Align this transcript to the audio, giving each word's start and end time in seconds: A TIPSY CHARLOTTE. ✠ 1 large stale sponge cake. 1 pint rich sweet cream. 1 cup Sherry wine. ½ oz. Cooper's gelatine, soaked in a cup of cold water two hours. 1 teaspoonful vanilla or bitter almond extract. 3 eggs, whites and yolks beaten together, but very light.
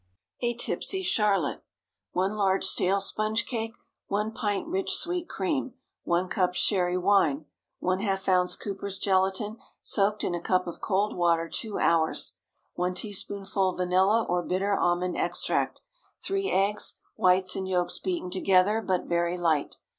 A 0.41 0.55
TIPSY 0.55 1.03
CHARLOTTE. 1.03 1.59
✠ 1.59 1.61
1 2.13 2.31
large 2.31 2.65
stale 2.65 2.99
sponge 2.99 3.45
cake. 3.45 3.75
1 4.07 4.31
pint 4.31 4.67
rich 4.67 4.95
sweet 4.95 5.29
cream. 5.29 5.75
1 6.05 6.27
cup 6.27 6.55
Sherry 6.55 6.97
wine. 6.97 7.45
½ 7.83 8.27
oz. 8.27 8.55
Cooper's 8.55 8.97
gelatine, 8.97 9.57
soaked 9.83 10.23
in 10.23 10.33
a 10.33 10.41
cup 10.41 10.65
of 10.65 10.81
cold 10.81 11.15
water 11.15 11.47
two 11.47 11.77
hours. 11.77 12.33
1 12.73 12.95
teaspoonful 12.95 13.75
vanilla 13.75 14.25
or 14.27 14.41
bitter 14.41 14.73
almond 14.75 15.17
extract. 15.17 15.81
3 16.23 16.49
eggs, 16.49 16.95
whites 17.15 17.55
and 17.55 17.67
yolks 17.67 17.99
beaten 17.99 18.31
together, 18.31 18.81
but 18.81 19.05
very 19.05 19.37
light. 19.37 19.77